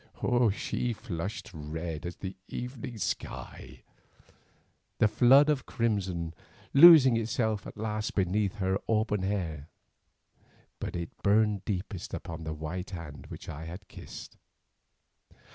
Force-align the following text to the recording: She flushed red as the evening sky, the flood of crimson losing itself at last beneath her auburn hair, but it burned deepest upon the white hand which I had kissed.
She 0.53 0.93
flushed 0.93 1.51
red 1.53 2.07
as 2.07 2.15
the 2.15 2.35
evening 2.47 2.97
sky, 2.97 3.83
the 4.97 5.07
flood 5.07 5.47
of 5.47 5.67
crimson 5.67 6.33
losing 6.73 7.15
itself 7.17 7.67
at 7.67 7.77
last 7.77 8.15
beneath 8.15 8.55
her 8.55 8.79
auburn 8.89 9.21
hair, 9.21 9.69
but 10.79 10.95
it 10.95 11.15
burned 11.21 11.65
deepest 11.65 12.15
upon 12.15 12.45
the 12.45 12.53
white 12.55 12.89
hand 12.89 13.27
which 13.27 13.47
I 13.47 13.65
had 13.65 13.87
kissed. 13.87 14.37